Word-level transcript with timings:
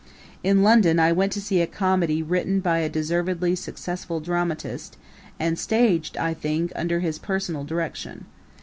In 0.43 0.63
London 0.63 0.97
I 0.99 1.11
went 1.11 1.31
to 1.33 1.39
see 1.39 1.61
a 1.61 1.67
comedy 1.67 2.23
written 2.23 2.59
by 2.59 2.79
a 2.79 2.89
deservedly 2.89 3.55
successful 3.55 4.19
dramatist, 4.19 4.97
and 5.39 5.59
staged, 5.59 6.17
I 6.17 6.33
think, 6.33 6.73
under 6.75 7.01
his 7.01 7.19
personal 7.19 7.63
direction. 7.63 8.25